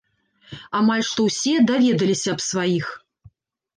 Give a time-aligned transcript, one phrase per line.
[0.79, 2.87] Амаль што ўсе даведаліся аб сваіх.